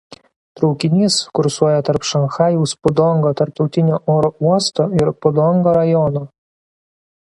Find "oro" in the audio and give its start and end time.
4.17-4.35